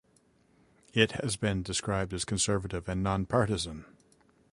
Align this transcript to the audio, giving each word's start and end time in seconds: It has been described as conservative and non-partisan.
It 0.95 1.11
has 1.21 1.35
been 1.35 1.61
described 1.61 2.11
as 2.11 2.25
conservative 2.25 2.89
and 2.89 3.03
non-partisan. 3.03 3.85